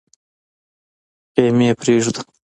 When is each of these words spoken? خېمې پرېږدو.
خېمې 1.33 1.69
پرېږدو. 1.79 2.21